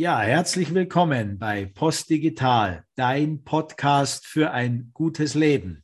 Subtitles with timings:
[0.00, 5.82] Ja, herzlich willkommen bei Postdigital, dein Podcast für ein gutes Leben.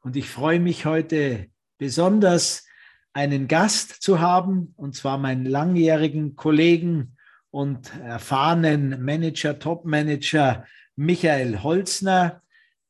[0.00, 1.46] Und ich freue mich heute
[1.78, 2.66] besonders,
[3.14, 7.16] einen Gast zu haben, und zwar meinen langjährigen Kollegen
[7.50, 12.42] und erfahrenen Manager, Topmanager Michael Holzner,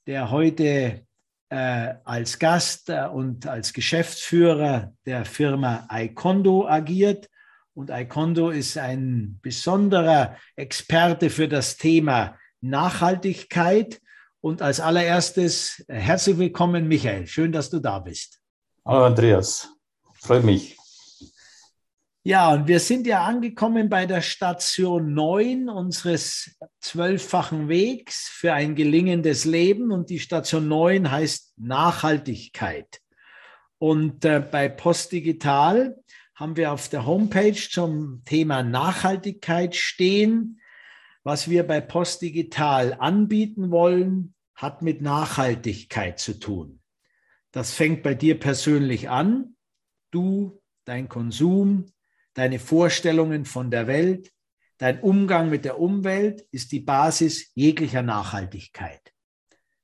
[0.09, 1.06] der heute
[1.50, 7.30] äh, als Gast äh, und als Geschäftsführer der Firma Icondo agiert.
[7.75, 14.00] Und Icondo ist ein besonderer Experte für das Thema Nachhaltigkeit.
[14.41, 17.27] Und als allererstes herzlich willkommen, Michael.
[17.27, 18.41] Schön, dass du da bist.
[18.84, 19.69] Hallo, Andreas.
[20.14, 20.77] Freut mich.
[22.23, 28.77] Ja, und wir sind ja angekommen bei der Station 9 unseres zwölffachen Wegs für ein
[28.77, 29.91] gelingendes Leben.
[29.91, 33.00] Und die Station 9 heißt Nachhaltigkeit.
[33.78, 35.97] Und äh, bei Postdigital
[36.34, 40.61] haben wir auf der Homepage zum Thema Nachhaltigkeit stehen.
[41.23, 46.81] Was wir bei Postdigital anbieten wollen, hat mit Nachhaltigkeit zu tun.
[47.50, 49.56] Das fängt bei dir persönlich an.
[50.11, 51.86] Du, dein Konsum,
[52.34, 54.33] deine Vorstellungen von der Welt,
[54.78, 59.12] dein Umgang mit der Umwelt ist die Basis jeglicher Nachhaltigkeit.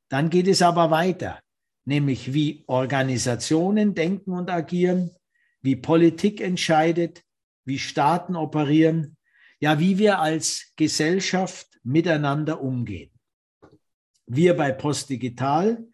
[0.08, 1.40] Dann geht es aber weiter,
[1.84, 5.14] nämlich wie Organisationen denken und agieren,
[5.62, 7.24] wie Politik entscheidet,
[7.64, 9.16] wie Staaten operieren,
[9.60, 13.10] ja, wie wir als Gesellschaft miteinander umgehen.
[14.26, 15.86] Wir bei Postdigital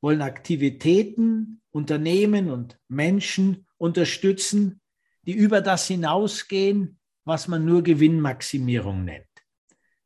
[0.00, 4.80] wollen Aktivitäten, Unternehmen und Menschen unterstützen,
[5.26, 9.26] die über das hinausgehen, was man nur Gewinnmaximierung nennt.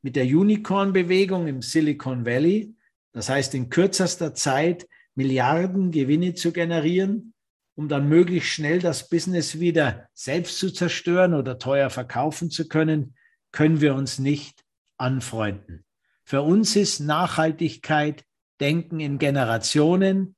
[0.02, 2.74] Mit der Unicorn-Bewegung im Silicon Valley,
[3.12, 7.32] das heißt in kürzester Zeit Milliarden Gewinne zu generieren,
[7.76, 13.14] um dann möglichst schnell das Business wieder selbst zu zerstören oder teuer verkaufen zu können,
[13.52, 14.64] können wir uns nicht
[14.96, 15.84] anfreunden.
[16.24, 18.24] Für uns ist Nachhaltigkeit
[18.60, 20.34] Denken in Generationen,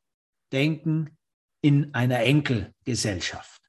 [0.52, 1.16] Denken
[1.62, 3.62] in einer Enkelgesellschaft.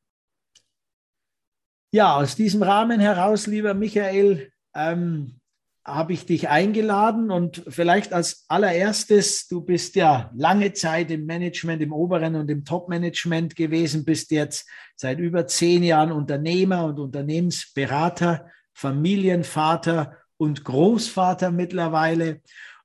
[1.92, 5.40] Ja, aus diesem Rahmen heraus, lieber Michael, ähm,
[5.86, 11.82] habe ich dich eingeladen und vielleicht als allererstes, du bist ja lange Zeit im Management,
[11.82, 18.48] im oberen und im Top-Management gewesen, bist jetzt seit über zehn Jahren Unternehmer und Unternehmensberater,
[18.74, 22.42] Familienvater und Großvater mittlerweile.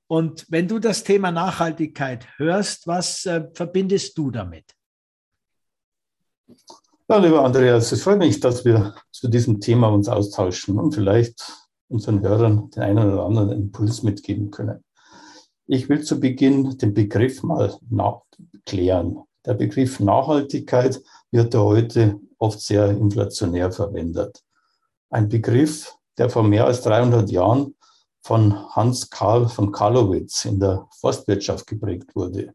[0.07, 4.65] Und wenn du das Thema Nachhaltigkeit hörst, was äh, verbindest du damit?
[7.07, 11.64] Ja, lieber Andreas, es freut mich, dass wir zu diesem Thema uns austauschen und vielleicht
[11.87, 14.83] unseren Hörern den einen oder anderen Impuls mitgeben können.
[15.67, 17.75] Ich will zu Beginn den Begriff mal
[18.65, 19.19] klären.
[19.45, 21.01] Der Begriff Nachhaltigkeit
[21.31, 24.43] wird ja heute oft sehr inflationär verwendet.
[25.09, 27.75] Ein Begriff, der vor mehr als 300 Jahren
[28.21, 32.53] von Hans Karl von Karlowitz in der Forstwirtschaft geprägt wurde.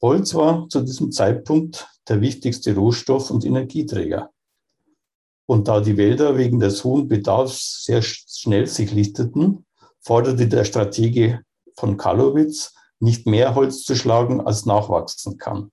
[0.00, 4.30] Holz war zu diesem Zeitpunkt der wichtigste Rohstoff und Energieträger.
[5.50, 9.66] Und da die Wälder wegen des hohen Bedarfs sehr schnell sich lichteten,
[9.98, 11.40] forderte der Stratege
[11.74, 15.72] von Karlowitz, nicht mehr Holz zu schlagen, als nachwachsen kann.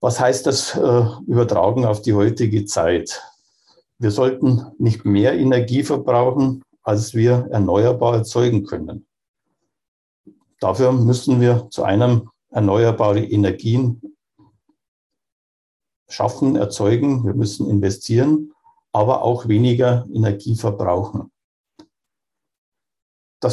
[0.00, 3.22] Was heißt das äh, übertragen auf die heutige Zeit?
[3.98, 9.06] Wir sollten nicht mehr Energie verbrauchen, als wir erneuerbar erzeugen können.
[10.58, 14.11] Dafür müssen wir zu einem erneuerbare Energien
[16.12, 17.24] schaffen, erzeugen.
[17.24, 18.52] Wir müssen investieren,
[18.92, 21.30] aber auch weniger Energie verbrauchen.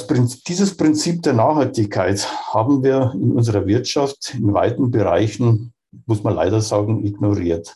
[0.07, 5.73] Prinzip, dieses Prinzip der Nachhaltigkeit haben wir in unserer Wirtschaft in weiten Bereichen,
[6.05, 7.75] muss man leider sagen, ignoriert.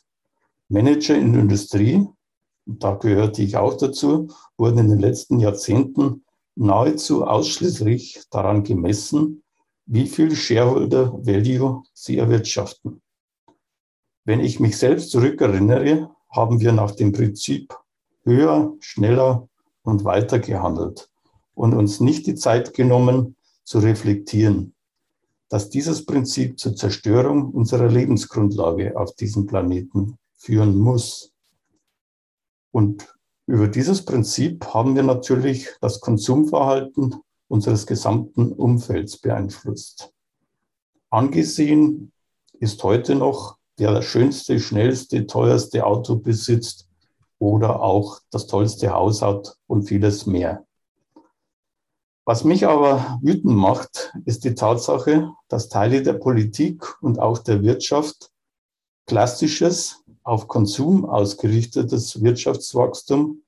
[0.69, 2.07] Manager in der Industrie,
[2.65, 6.23] da gehörte ich auch dazu, wurden in den letzten Jahrzehnten
[6.55, 9.43] nahezu ausschließlich daran gemessen,
[9.85, 13.01] wie viel Shareholder Value sie erwirtschaften.
[14.25, 17.73] Wenn ich mich selbst zurückerinnere, haben wir nach dem Prinzip
[18.23, 19.49] höher, schneller
[19.83, 21.09] und weiter gehandelt
[21.55, 24.73] und uns nicht die Zeit genommen zu reflektieren,
[25.49, 31.33] dass dieses Prinzip zur Zerstörung unserer Lebensgrundlage auf diesem Planeten führen muss.
[32.71, 33.13] Und
[33.45, 37.15] über dieses Prinzip haben wir natürlich das Konsumverhalten
[37.49, 40.13] unseres gesamten Umfelds beeinflusst.
[41.09, 42.11] Angesehen
[42.59, 46.87] ist heute noch, der das schönste, schnellste, teuerste Auto besitzt
[47.37, 50.65] oder auch das tollste Haus hat und vieles mehr.
[52.23, 57.61] Was mich aber wütend macht, ist die Tatsache, dass Teile der Politik und auch der
[57.61, 58.31] Wirtschaft
[59.05, 63.43] klassisches, auf Konsum ausgerichtetes Wirtschaftswachstum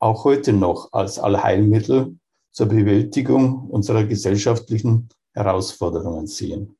[0.00, 2.18] auch heute noch als Allheilmittel
[2.50, 6.76] zur Bewältigung unserer gesellschaftlichen Herausforderungen sehen.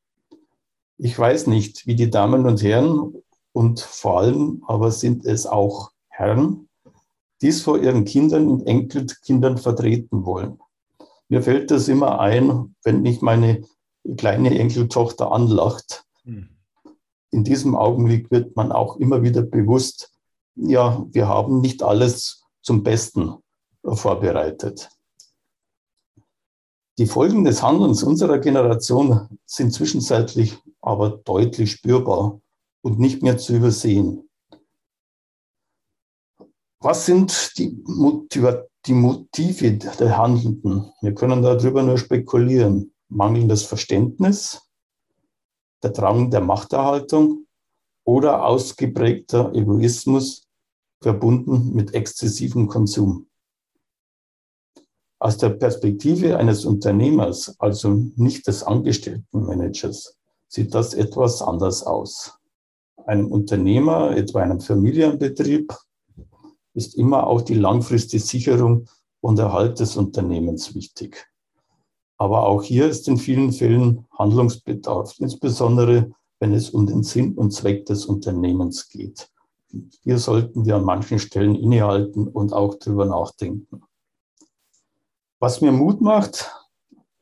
[1.03, 3.15] Ich weiß nicht, wie die Damen und Herren
[3.53, 6.69] und vor allem aber sind es auch Herren,
[7.41, 10.61] dies vor ihren Kindern und Enkelkindern vertreten wollen.
[11.31, 13.63] Mir fällt das immer ein, wenn mich meine
[14.19, 16.05] kleine Enkeltochter anlacht.
[16.25, 16.51] Hm.
[17.31, 20.13] In diesem Augenblick wird man auch immer wieder bewusst,
[20.55, 23.37] ja, wir haben nicht alles zum Besten
[23.83, 24.91] vorbereitet.
[27.01, 32.43] Die Folgen des Handelns unserer Generation sind zwischenzeitlich aber deutlich spürbar
[32.83, 34.29] und nicht mehr zu übersehen.
[36.79, 40.93] Was sind die, Motiva die Motive der Handelnden?
[41.01, 42.93] Wir können darüber nur spekulieren.
[43.09, 44.69] Mangelndes Verständnis,
[45.83, 47.47] der Drang der Machterhaltung
[48.05, 50.47] oder ausgeprägter Egoismus
[51.01, 53.30] verbunden mit exzessivem Konsum.
[55.23, 60.17] Aus der Perspektive eines Unternehmers, also nicht des Angestelltenmanagers,
[60.49, 62.39] sieht das etwas anders aus.
[63.05, 65.75] Ein Unternehmer, etwa einem Familienbetrieb,
[66.73, 68.87] ist immer auch die langfristige Sicherung
[69.21, 71.27] und Erhalt des Unternehmens wichtig.
[72.17, 77.51] Aber auch hier ist in vielen Fällen Handlungsbedarf, insbesondere wenn es um den Sinn und
[77.51, 79.31] Zweck des Unternehmens geht.
[80.03, 83.83] Hier sollten wir an manchen Stellen innehalten und auch darüber nachdenken.
[85.43, 86.55] Was mir Mut macht,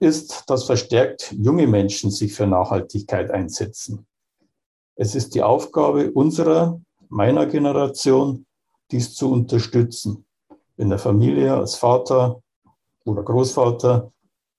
[0.01, 4.09] ist, dass verstärkt junge Menschen sich für Nachhaltigkeit einsetzen.
[4.97, 8.45] Es ist die Aufgabe unserer, meiner Generation,
[8.91, 10.27] dies zu unterstützen.
[10.77, 12.43] In der Familie als Vater
[13.05, 14.13] oder Großvater,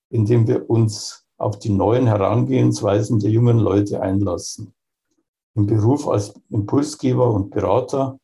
[0.08, 4.72] indem wir uns auf die neuen Herangehensweisen der jungen Leute einlassen.
[5.54, 8.18] Im Beruf als Impulsgeber und Berater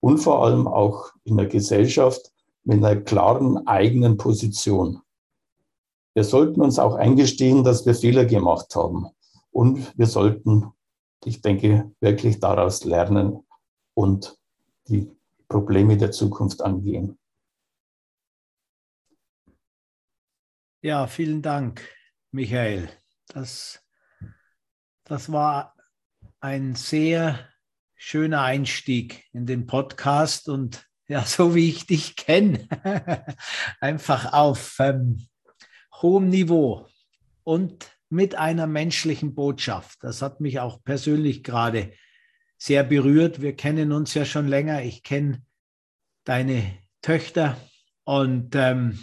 [0.00, 2.32] und vor allem auch in der Gesellschaft
[2.64, 5.02] mit einer klaren eigenen Position.
[6.14, 9.06] Wir sollten uns auch eingestehen, dass wir Fehler gemacht haben.
[9.52, 10.72] Und wir sollten,
[11.24, 13.44] ich denke, wirklich daraus lernen
[13.94, 14.36] und
[14.88, 15.10] die
[15.48, 17.18] Probleme der Zukunft angehen.
[20.82, 21.86] Ja, vielen Dank,
[22.30, 22.88] Michael.
[23.28, 23.84] Das,
[25.04, 25.76] das war
[26.40, 27.38] ein sehr
[27.94, 32.68] schöner Einstieg in den Podcast und ja, so wie ich dich kenne,
[33.80, 35.26] einfach auf ähm,
[36.00, 36.86] hohem Niveau
[37.42, 40.04] und mit einer menschlichen Botschaft.
[40.04, 41.92] Das hat mich auch persönlich gerade
[42.58, 43.42] sehr berührt.
[43.42, 44.82] Wir kennen uns ja schon länger.
[44.84, 45.42] Ich kenne
[46.22, 47.56] deine Töchter
[48.04, 49.00] und ähm,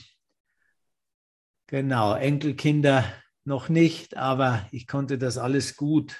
[1.67, 3.03] genau, Enkelkinder
[3.43, 6.17] noch nicht, aber ich konnte das alles gut,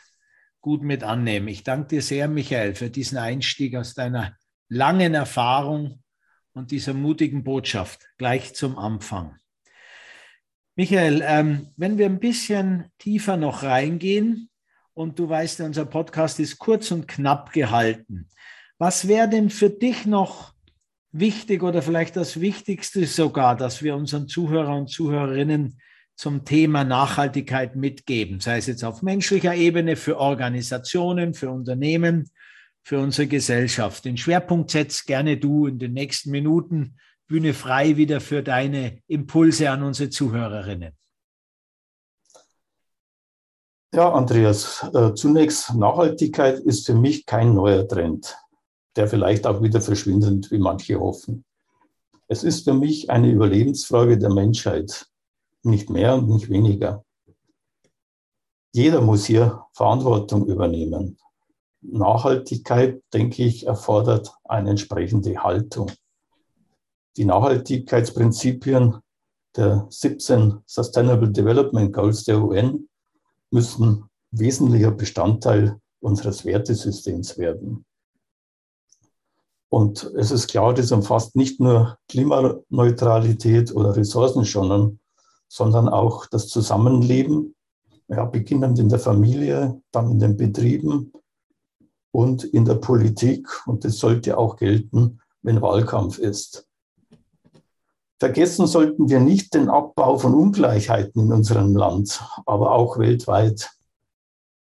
[0.60, 1.48] gut mit annehmen.
[1.48, 4.36] Ich danke dir sehr, Michael, für diesen Einstieg aus deiner
[4.70, 6.04] langen Erfahrung
[6.54, 9.38] und dieser mutigen Botschaft gleich zum Anfang.
[10.76, 14.50] Michael, ähm, wenn wir ein bisschen tiefer noch reingehen,
[14.98, 18.28] und du weißt, unser Podcast ist kurz und knapp gehalten.
[18.80, 20.54] Was wäre denn für dich noch
[21.12, 25.80] wichtig oder vielleicht das Wichtigste sogar, dass wir unseren Zuhörern und Zuhörerinnen
[26.16, 32.32] zum Thema Nachhaltigkeit mitgeben, sei es jetzt auf menschlicher Ebene, für Organisationen, für Unternehmen,
[32.88, 34.06] für unsere Gesellschaft.
[34.06, 36.96] Den Schwerpunkt setzt gerne du in den nächsten Minuten
[37.28, 40.94] Bühne frei wieder für deine Impulse an unsere Zuhörerinnen.
[43.94, 48.38] Ja, Andreas, äh, zunächst Nachhaltigkeit ist für mich kein neuer Trend,
[48.96, 51.44] der vielleicht auch wieder verschwindet, wie manche hoffen.
[52.30, 55.08] Es ist für mich eine Überlebensfrage der Menschheit,
[55.62, 57.04] nicht mehr und nicht weniger.
[58.74, 61.18] Jeder muss hier Verantwortung übernehmen.
[61.82, 65.92] Nachhaltigkeit, denke ich, erfordert eine entsprechende Haltung
[67.18, 69.00] die Nachhaltigkeitsprinzipien
[69.56, 72.88] der 17 Sustainable Development Goals der UN
[73.50, 77.86] müssen wesentlicher Bestandteil unseres Wertesystems werden.
[79.70, 85.00] Und es ist klar, das umfasst nicht nur Klimaneutralität oder Ressourcenschonung,
[85.50, 87.56] sondern auch das Zusammenleben,
[88.10, 91.12] ja, beginnend in der Familie, dann in den Betrieben
[92.12, 93.48] und in der Politik.
[93.68, 96.68] Und das sollte auch gelten, wenn Wahlkampf ist.
[98.20, 103.70] Vergessen sollten wir nicht den Abbau von Ungleichheiten in unserem Land, aber auch weltweit.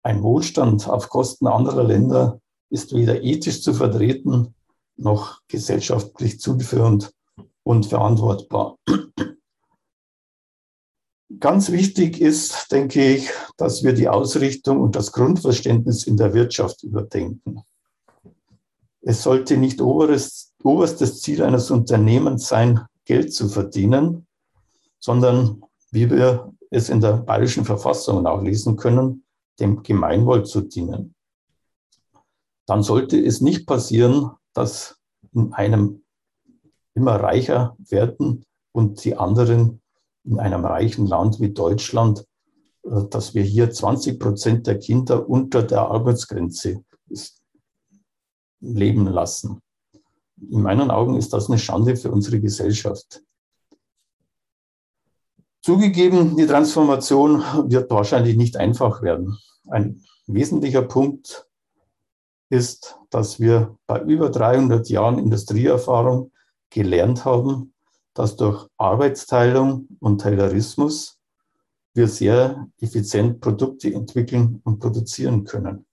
[0.05, 4.55] Ein Wohlstand auf Kosten anderer Länder ist weder ethisch zu vertreten
[4.97, 7.13] noch gesellschaftlich zuführend
[7.63, 8.77] und verantwortbar.
[11.39, 16.83] Ganz wichtig ist, denke ich, dass wir die Ausrichtung und das Grundverständnis in der Wirtschaft
[16.83, 17.63] überdenken.
[19.01, 24.27] Es sollte nicht oberes oberstes Ziel eines Unternehmens sein, Geld zu verdienen,
[24.99, 29.25] sondern wie wir es in der bayerischen Verfassung nachlesen können,
[29.59, 31.15] dem Gemeinwohl zu dienen.
[32.67, 34.97] Dann sollte es nicht passieren, dass
[35.35, 36.05] in einem
[36.95, 39.82] immer reicher werden und die anderen
[40.25, 42.25] in einem reichen Land wie Deutschland,
[42.85, 46.85] äh, dass wir hier 20 Prozent der Kinder unter der Arbeitsgrenze
[48.61, 49.61] leben lassen.
[50.51, 53.23] In meinen Augen ist das eine Schande für unsere Gesellschaft.
[55.63, 59.39] Zugegeben, die Transformation wird wahrscheinlich nicht einfach werden.
[59.69, 61.47] Ein wesentlicher Punkt
[62.51, 66.33] ist, dass wir bei über 300 Jahren Industrieerfahrung
[66.71, 67.73] gelernt haben,
[68.15, 71.19] dass durch Arbeitsteilung und Taylorismus
[71.95, 75.87] wir sehr effizient Produkte entwickeln und produzieren können.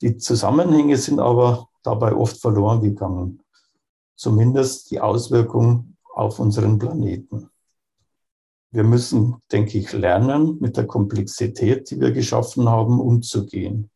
[0.00, 3.42] Die Zusammenhänge sind aber dabei oft verloren gegangen,
[4.16, 7.50] zumindest die Auswirkungen auf unseren Planeten.
[8.70, 13.90] Wir müssen, denke ich, lernen, mit der Komplexität, die wir geschaffen haben, umzugehen.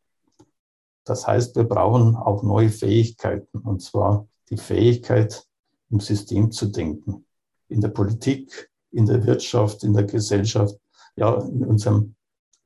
[1.05, 5.47] Das heißt, wir brauchen auch neue Fähigkeiten, und zwar die Fähigkeit,
[5.93, 7.25] im System zu denken.
[7.69, 10.77] In der Politik, in der Wirtschaft, in der Gesellschaft,
[11.17, 12.17] ja, in unserem,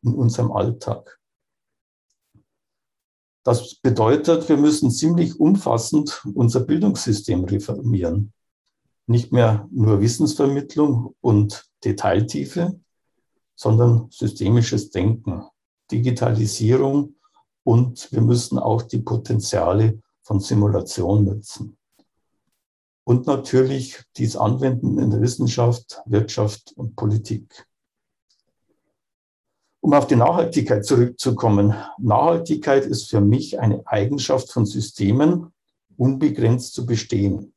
[0.03, 1.21] in unserem Alltag.
[3.45, 8.33] Das bedeutet, wir müssen ziemlich umfassend unser Bildungssystem reformieren.
[9.07, 12.81] Nicht mehr nur Wissensvermittlung und Detailtiefe,
[13.55, 15.45] sondern systemisches Denken,
[15.93, 17.15] Digitalisierung
[17.63, 21.76] und wir müssen auch die Potenziale von Simulation nutzen.
[23.09, 27.65] Und natürlich dies anwenden in der Wissenschaft, Wirtschaft und Politik.
[29.81, 31.73] Um auf die Nachhaltigkeit zurückzukommen.
[31.99, 35.53] Nachhaltigkeit ist für mich eine Eigenschaft von Systemen,
[35.97, 37.55] unbegrenzt zu bestehen.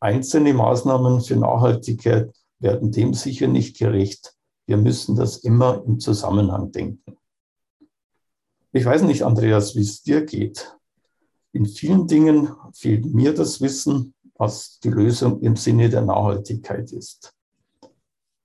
[0.00, 4.34] Einzelne Maßnahmen für Nachhaltigkeit werden dem sicher nicht gerecht.
[4.66, 7.16] Wir müssen das immer im Zusammenhang denken.
[8.72, 10.76] Ich weiß nicht, Andreas, wie es dir geht.
[11.52, 17.34] In vielen Dingen fehlt mir das Wissen, was die Lösung im Sinne der Nachhaltigkeit ist.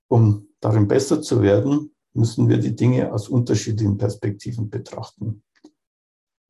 [0.08, 5.44] Um darin besser zu werden, müssen wir die Dinge aus unterschiedlichen Perspektiven betrachten.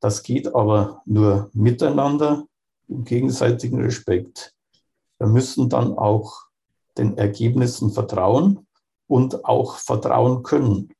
[0.00, 2.46] Das geht aber nur miteinander
[2.88, 4.54] im gegenseitigen Respekt.
[5.18, 6.46] Wir müssen dann auch
[6.96, 8.66] den Ergebnissen vertrauen
[9.06, 10.90] und auch vertrauen können.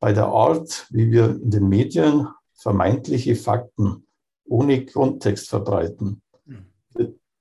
[0.00, 4.06] Bei der Art, wie wir in den Medien vermeintliche Fakten
[4.44, 6.21] ohne Kontext verbreiten,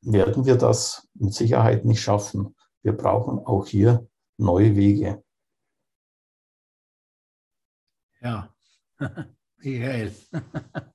[0.01, 2.55] werden wir das mit Sicherheit nicht schaffen.
[2.81, 5.23] Wir brauchen auch hier neue Wege.
[8.21, 8.53] Ja,
[9.57, 10.13] Michael.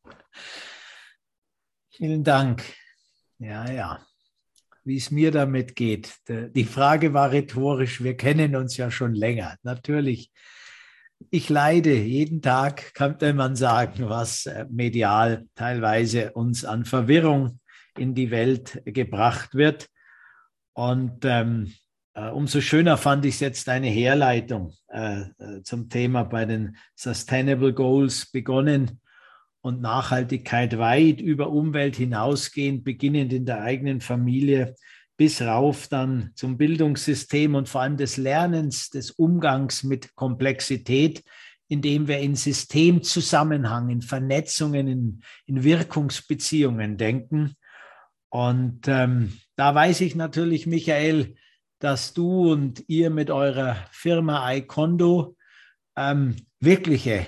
[1.90, 2.62] Vielen Dank.
[3.38, 4.00] Ja, ja.
[4.84, 6.14] Wie es mir damit geht.
[6.28, 8.02] Die Frage war rhetorisch.
[8.02, 9.56] Wir kennen uns ja schon länger.
[9.62, 10.32] Natürlich.
[11.30, 17.58] Ich leide jeden Tag, kann man sagen, was äh, medial teilweise uns an Verwirrung
[17.98, 19.88] in die Welt gebracht wird.
[20.72, 21.72] Und ähm,
[22.14, 27.74] äh, umso schöner fand ich jetzt eine Herleitung äh, äh, zum Thema bei den Sustainable
[27.74, 29.00] Goals begonnen
[29.60, 34.74] und Nachhaltigkeit weit über Umwelt hinausgehend, beginnend in der eigenen Familie
[35.16, 41.24] bis rauf dann zum Bildungssystem und vor allem des Lernens, des Umgangs mit Komplexität,
[41.68, 47.56] indem wir in Systemzusammenhang, in Vernetzungen, in, in Wirkungsbeziehungen denken.
[48.28, 51.36] Und ähm, da weiß ich natürlich, Michael,
[51.78, 55.36] dass du und ihr mit eurer Firma iCondo
[55.96, 57.26] ähm, wirkliche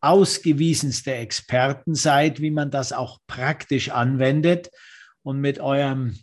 [0.00, 4.70] ausgewiesenste Experten seid, wie man das auch praktisch anwendet.
[5.22, 6.18] Und mit eurem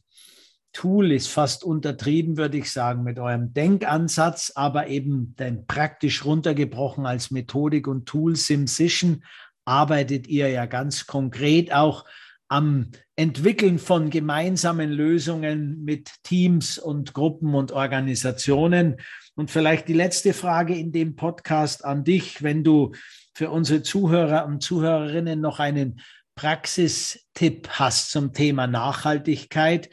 [0.73, 7.05] Tool ist fast untertrieben, würde ich sagen, mit eurem Denkansatz, aber eben dann praktisch runtergebrochen
[7.05, 9.23] als Methodik und Tool SimSition
[9.65, 12.05] arbeitet ihr ja ganz konkret auch
[12.49, 18.97] am Entwickeln von gemeinsamen Lösungen mit Teams und Gruppen und Organisationen.
[19.35, 22.93] Und vielleicht die letzte Frage in dem Podcast an dich, wenn du
[23.35, 26.01] für unsere Zuhörer und Zuhörerinnen noch einen
[26.35, 29.89] Praxistipp hast zum Thema Nachhaltigkeit.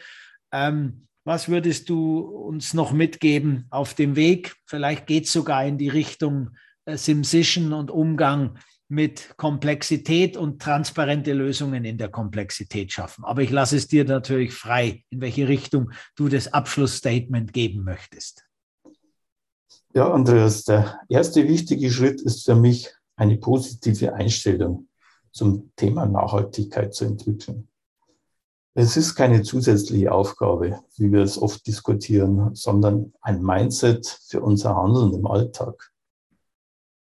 [0.52, 4.54] Ähm, was würdest du uns noch mitgeben auf dem Weg?
[4.66, 6.50] Vielleicht geht es sogar in die Richtung
[6.84, 8.58] äh, Simsition und Umgang
[8.94, 13.24] mit Komplexität und transparente Lösungen in der Komplexität schaffen.
[13.24, 18.44] Aber ich lasse es dir natürlich frei, in welche Richtung du das Abschlussstatement geben möchtest.
[19.92, 24.88] Ja, Andreas, der erste wichtige Schritt ist für mich, eine positive Einstellung
[25.30, 27.68] zum Thema Nachhaltigkeit zu entwickeln.
[28.74, 34.74] Es ist keine zusätzliche Aufgabe, wie wir es oft diskutieren, sondern ein Mindset für unser
[34.74, 35.92] Handeln im Alltag.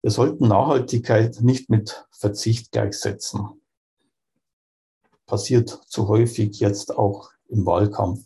[0.05, 3.59] Wir sollten Nachhaltigkeit nicht mit Verzicht gleichsetzen.
[5.25, 8.23] Passiert zu häufig jetzt auch im Wahlkampf,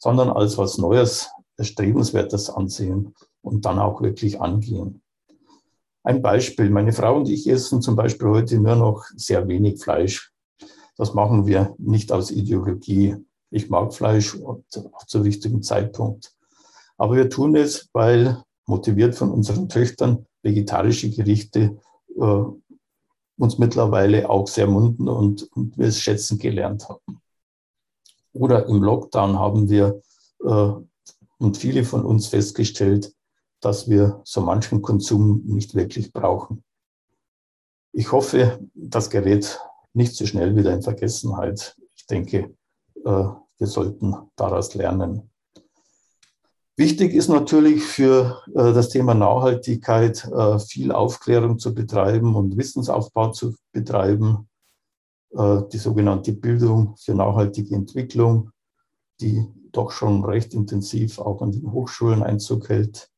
[0.00, 5.02] sondern als was Neues, Erstrebenswertes ansehen und dann auch wirklich angehen.
[6.02, 10.32] Ein Beispiel, meine Frau und ich essen zum Beispiel heute nur noch sehr wenig Fleisch.
[10.96, 13.14] Das machen wir nicht aus Ideologie.
[13.50, 16.34] Ich mag Fleisch und auch zu richtigen Zeitpunkt.
[16.98, 21.80] Aber wir tun es, weil motiviert von unseren Töchtern vegetarische Gerichte
[22.16, 22.44] äh,
[23.36, 27.20] uns mittlerweile auch sehr munden und, und wir es schätzen gelernt haben.
[28.32, 30.00] Oder im Lockdown haben wir
[30.44, 30.72] äh,
[31.38, 33.12] und viele von uns festgestellt,
[33.60, 36.62] dass wir so manchen Konsum nicht wirklich brauchen.
[37.92, 39.60] Ich hoffe, das gerät
[39.92, 41.76] nicht so schnell wieder in Vergessenheit.
[41.96, 42.54] Ich denke,
[43.04, 43.24] äh,
[43.58, 45.30] wir sollten daraus lernen.
[46.76, 53.30] Wichtig ist natürlich für äh, das Thema Nachhaltigkeit äh, viel Aufklärung zu betreiben und Wissensaufbau
[53.30, 54.48] zu betreiben.
[55.30, 58.50] Äh, die sogenannte Bildung für nachhaltige Entwicklung,
[59.20, 63.08] die doch schon recht intensiv auch an den Hochschulen Einzug hält.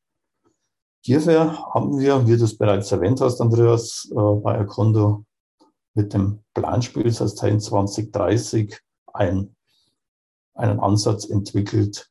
[1.02, 5.24] Hierfür haben wir, wie du es bereits erwähnt hast, Andreas, bei Akondo
[5.94, 8.76] mit dem Planspiel seit 2030
[9.12, 9.54] ein,
[10.54, 12.10] einen Ansatz entwickelt,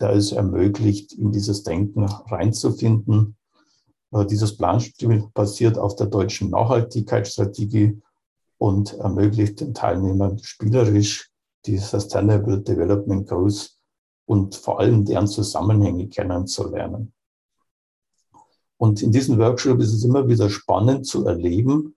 [0.00, 3.36] der es ermöglicht, in dieses Denken reinzufinden.
[4.12, 8.00] Äh, dieses Planspiel basiert auf der deutschen Nachhaltigkeitsstrategie
[8.58, 11.30] und ermöglicht den Teilnehmern spielerisch
[11.66, 13.78] die Sustainable Development Goals
[14.26, 17.12] und vor allem deren Zusammenhänge kennenzulernen.
[18.78, 21.96] Und in diesem Workshop ist es immer wieder spannend zu erleben,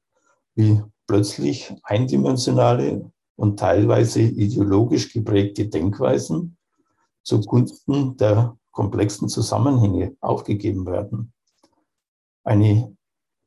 [0.55, 6.57] wie plötzlich eindimensionale und teilweise ideologisch geprägte Denkweisen
[7.23, 11.33] zugunsten der komplexen Zusammenhänge aufgegeben werden.
[12.43, 12.95] Eine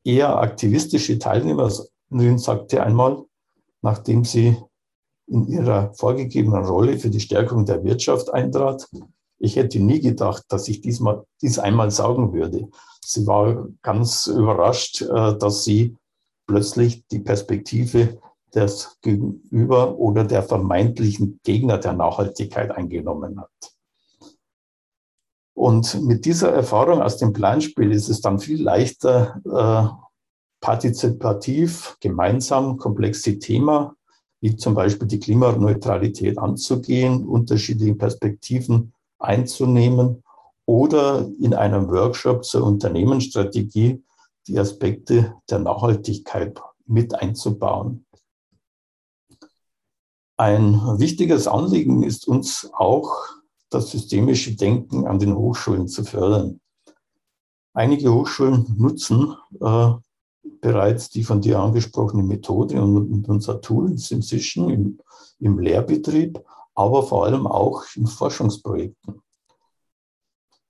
[0.03, 3.25] eher aktivistische Teilnehmerin sagte einmal,
[3.81, 4.57] nachdem sie
[5.27, 8.89] in ihrer vorgegebenen Rolle für die Stärkung der Wirtschaft eintrat,
[9.39, 12.69] ich hätte nie gedacht, dass ich diesmal, dies einmal sagen würde.
[13.05, 15.95] Sie war ganz überrascht, äh, dass sie
[16.47, 18.19] plötzlich die Perspektive
[18.55, 23.76] des Gegenüber oder der vermeintlichen Gegner der Nachhaltigkeit eingenommen hat.
[25.57, 29.89] Und mit dieser Erfahrung aus dem Planspiel ist es dann viel leichter, äh,
[30.61, 33.89] partizipativ, gemeinsam komplexe Themen,
[34.39, 40.23] wie zum Beispiel die Klimaneutralität anzugehen, unterschiedliche Perspektiven einzunehmen
[40.67, 44.03] oder in einem Workshop zur Unternehmensstrategie
[44.45, 48.05] die Aspekte der Nachhaltigkeit mit einzubauen.
[50.37, 53.36] Ein wichtiges Anliegen ist uns auch,
[53.69, 56.59] das systemische Denken an den Hochschulen zu fördern.
[57.73, 59.93] Einige Hochschulen nutzen äh,
[60.61, 64.99] bereits die von dir angesprochene Methode und, unser Tool inzwischen im,
[65.39, 69.21] im Lehrbetrieb, aber vor allem auch in Forschungsprojekten.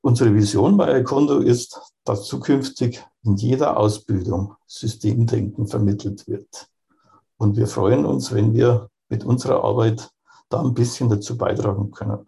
[0.02, 6.70] Unsere Vision bei Econdo ist, dass zukünftig in jeder Ausbildung Systemdenken vermittelt wird.
[7.38, 10.10] Und wir freuen uns, wenn wir mit unserer Arbeit
[10.50, 12.26] da ein bisschen dazu beitragen können.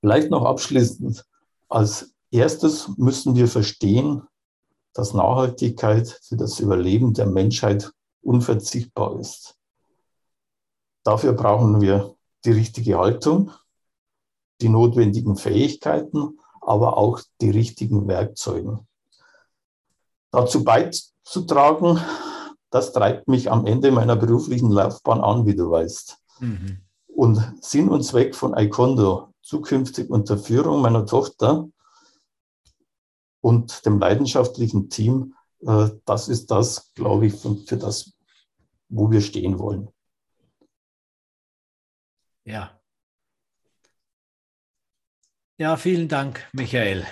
[0.00, 1.24] Vielleicht noch abschließend.
[1.68, 4.22] Als erstes müssen wir verstehen,
[4.92, 9.56] dass Nachhaltigkeit für das Überleben der Menschheit unverzichtbar ist.
[11.04, 13.52] Dafür brauchen wir die richtige Haltung,
[14.60, 18.80] die notwendigen Fähigkeiten, aber auch die richtigen Werkzeuge.
[20.30, 22.00] Dazu beizutragen,
[22.70, 26.18] das treibt mich am Ende meiner beruflichen Laufbahn an, wie du weißt.
[26.40, 26.78] Mhm.
[27.08, 31.68] Und Sinn und Zweck von Icondo, zukünftig unter Führung meiner Tochter
[33.40, 35.34] und dem leidenschaftlichen Team,
[35.66, 38.16] äh, das ist das, glaube ich, für das,
[38.88, 39.88] wo wir stehen wollen.
[42.44, 42.80] Ja.
[45.58, 47.04] Ja, vielen Dank, Michael.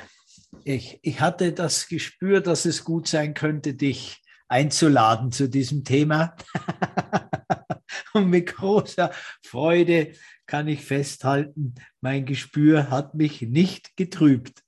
[0.62, 6.36] Ich, ich hatte das Gespür, dass es gut sein könnte, dich einzuladen zu diesem Thema.
[8.14, 9.10] Und mit großer
[9.42, 10.14] Freude
[10.46, 14.62] kann ich festhalten, mein Gespür hat mich nicht getrübt.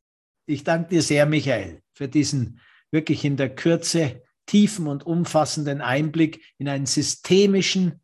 [0.46, 6.42] Ich danke dir sehr, Michael, für diesen wirklich in der Kürze tiefen und umfassenden Einblick
[6.58, 8.00] in einen systemischen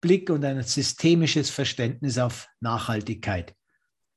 [0.00, 3.54] Blick und ein systemisches Verständnis auf Nachhaltigkeit.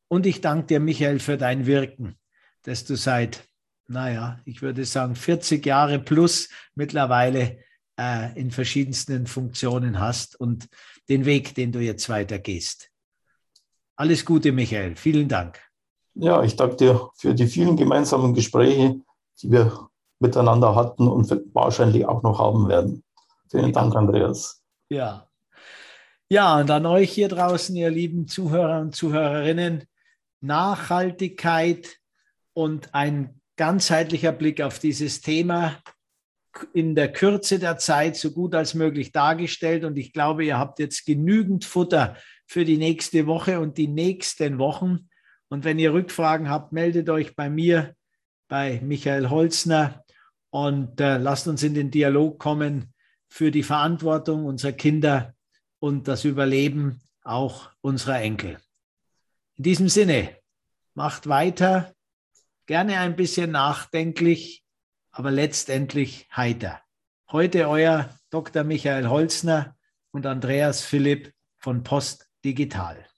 [0.08, 2.17] Und ich danke dir, Michael, für dein Wirken,
[2.63, 3.49] dass du seit
[3.89, 7.60] naja, ich würde sagen, 40 Jahre plus mittlerweile
[7.99, 10.69] äh, in verschiedensten Funktionen hast und
[11.10, 12.91] den Weg, den du jetzt weitergehst.
[14.00, 14.96] Alles Gute, Michael.
[14.96, 15.60] Vielen Dank.
[16.14, 19.02] Ja, ich danke dir für die vielen gemeinsamen Gespräche,
[19.42, 23.04] die wir miteinander hatten und wahrscheinlich auch noch haben werden.
[23.52, 23.72] Vielen ja.
[23.74, 24.64] Dank, Andreas.
[24.88, 25.28] Ja.
[26.30, 29.84] Ja, und an euch hier draußen, ihr lieben Zuhörer und Zuhörerinnen,
[30.40, 31.98] Nachhaltigkeit
[32.54, 35.76] und ein ganzheitlicher Blick auf dieses Thema
[36.74, 39.84] in der Kürze der Zeit so gut als möglich dargestellt.
[39.84, 42.16] Und ich glaube, ihr habt jetzt genügend Futter
[42.50, 45.08] für die nächste Woche und die nächsten Wochen.
[45.50, 47.96] Und wenn ihr Rückfragen habt, meldet euch bei mir,
[48.48, 50.04] bei Michael Holzner
[50.50, 52.92] und äh, lasst uns in den Dialog kommen
[53.28, 55.36] für die Verantwortung unserer Kinder
[55.78, 58.58] und das Überleben auch unserer Enkel.
[59.58, 60.36] In diesem Sinne,
[60.96, 61.94] macht weiter,
[62.66, 64.66] gerne ein bisschen nachdenklich,
[65.12, 66.82] aber letztendlich heiter.
[67.32, 68.64] Heute euer Dr.
[68.64, 69.78] Michael Holzner
[70.10, 73.09] und Andreas Philipp von Post Digital.